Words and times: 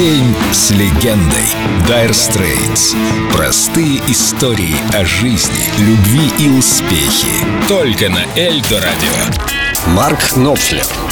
День 0.00 0.34
с 0.50 0.70
легендой. 0.70 1.54
Dire 1.86 2.12
Straits. 2.12 2.96
Простые 3.36 3.98
истории 4.08 4.74
о 4.94 5.04
жизни, 5.04 5.68
любви 5.78 6.32
и 6.38 6.48
успехе. 6.48 7.28
Только 7.68 8.08
на 8.08 8.24
Эльдо 8.34 8.80
Радио. 8.80 9.12
Марк 9.88 10.20
Knopfler. 10.34 11.09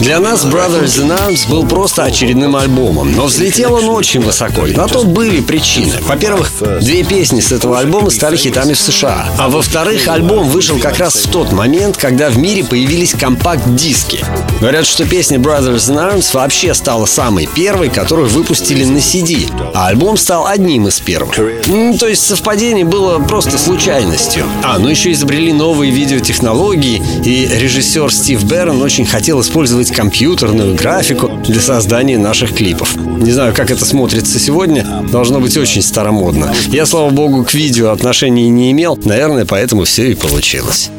Для 0.00 0.20
нас 0.20 0.44
Brothers 0.44 1.00
in 1.00 1.10
Arms 1.10 1.48
был 1.48 1.66
просто 1.66 2.04
очередным 2.04 2.54
альбомом, 2.54 3.12
но 3.12 3.24
взлетел 3.26 3.74
он 3.74 3.88
очень 3.88 4.20
высоко. 4.20 4.66
На 4.66 4.86
то 4.86 5.04
были 5.04 5.40
причины. 5.40 5.94
Во-первых, 6.02 6.52
две 6.80 7.02
песни 7.02 7.40
с 7.40 7.50
этого 7.50 7.78
альбома 7.78 8.10
стали 8.10 8.36
хитами 8.36 8.74
в 8.74 8.78
США. 8.78 9.26
А 9.38 9.48
во-вторых, 9.48 10.06
альбом 10.08 10.48
вышел 10.48 10.78
как 10.78 10.98
раз 10.98 11.14
в 11.14 11.30
тот 11.30 11.52
момент, 11.52 11.96
когда 11.96 12.28
в 12.28 12.36
мире 12.36 12.62
появились 12.62 13.14
компакт-диски. 13.14 14.22
Говорят, 14.60 14.86
что 14.86 15.06
песня 15.06 15.38
Brothers 15.38 15.90
in 15.90 15.96
Arms 15.96 16.34
вообще 16.34 16.74
стала 16.74 17.06
самой 17.06 17.46
первой, 17.46 17.88
которую 17.88 18.28
выпустили 18.28 18.84
на 18.84 18.98
CD, 18.98 19.50
а 19.74 19.86
альбом 19.86 20.18
стал 20.18 20.46
одним 20.46 20.88
из 20.88 21.00
первых. 21.00 21.38
Ну, 21.66 21.96
то 21.98 22.06
есть 22.06 22.26
совпадение 22.26 22.84
было 22.84 23.18
просто 23.18 23.56
случайностью. 23.56 24.44
А, 24.62 24.78
ну 24.78 24.88
еще 24.88 25.10
изобрели 25.12 25.52
новые 25.52 25.90
видеотехнологии, 25.90 27.02
и 27.24 27.48
режиссер 27.48 28.12
Стив 28.12 28.25
Стив 28.26 28.42
Берн 28.42 28.82
очень 28.82 29.06
хотел 29.06 29.40
использовать 29.40 29.92
компьютерную 29.92 30.74
графику 30.74 31.30
для 31.46 31.60
создания 31.60 32.18
наших 32.18 32.56
клипов. 32.56 32.96
Не 32.96 33.30
знаю, 33.30 33.54
как 33.54 33.70
это 33.70 33.84
смотрится 33.84 34.40
сегодня, 34.40 34.84
должно 35.12 35.38
быть 35.38 35.56
очень 35.56 35.80
старомодно. 35.80 36.52
Я, 36.66 36.86
слава 36.86 37.10
богу, 37.10 37.44
к 37.44 37.54
видео 37.54 37.92
отношений 37.92 38.48
не 38.48 38.72
имел, 38.72 38.98
наверное, 39.04 39.46
поэтому 39.46 39.84
все 39.84 40.10
и 40.10 40.14
получилось. 40.16 40.90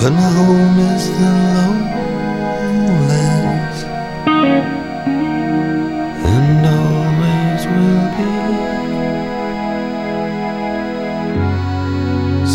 But 0.00 0.12
my 0.12 0.30
home 0.30 0.78
is 0.78 1.10
the 1.10 1.26
lowlands. 1.26 2.07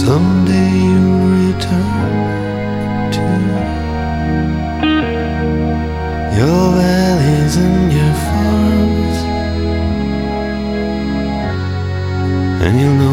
Someday 0.05 0.71
you'll 0.91 1.27
return 1.47 2.13
to 3.15 3.25
your 6.37 6.63
valleys 6.77 7.55
and 7.65 7.87
your 7.97 8.13
farms, 8.25 9.17
and 12.63 12.73
you'll 12.81 12.99
no 13.05 13.12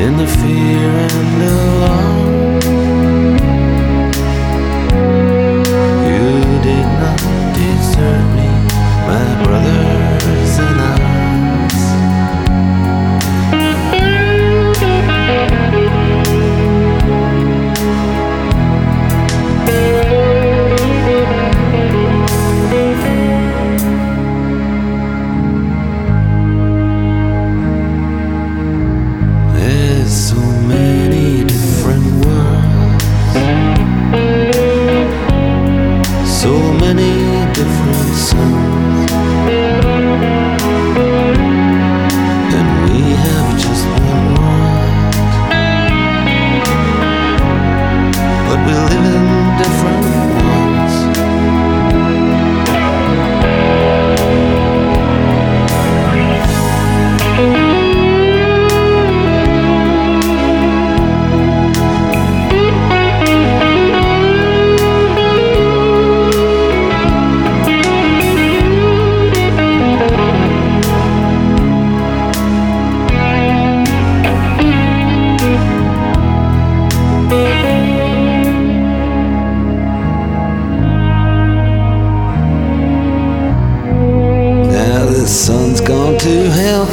in 0.00 0.16
the 0.16 0.26
fear 0.26 0.90
and 1.18 1.42
the 1.42 1.70
You 1.80 2.39
sun's 85.70 85.88
gone 85.88 86.18
to 86.18 86.50
hell. 86.50 86.86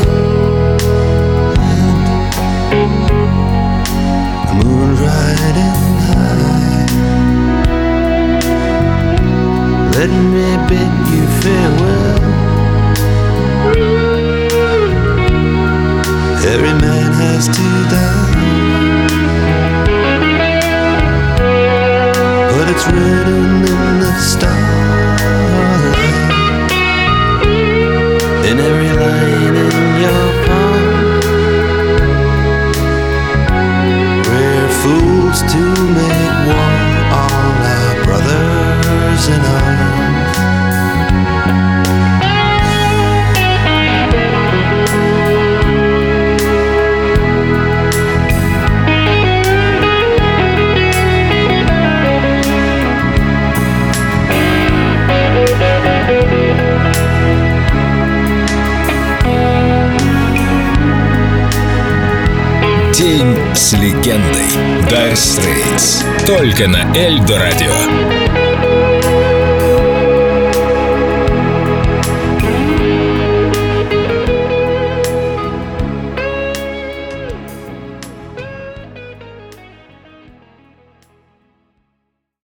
The 4.47 4.53
moon's 4.63 4.99
riding 4.99 5.79
high. 6.07 6.85
Let 9.97 10.09
me 10.33 10.47
bid 10.69 10.93
you 11.11 11.25
farewell. 11.41 12.21
Every 16.53 16.75
man 16.85 17.11
has 17.13 17.47
to 17.47 17.67
die. 17.93 18.27
But 22.51 22.65
it's 22.69 22.85
written 22.87 23.65
in 23.65 23.99
the 23.99 24.13
stars 24.19 24.96
День 63.07 63.37
с 63.55 63.71
легендой. 63.71 64.49
Дарь 64.91 65.15
Стрейтс. 65.15 66.03
Только 66.25 66.67
на 66.67 66.93
Эльдо 66.93 67.39
Радио. 67.39 68.86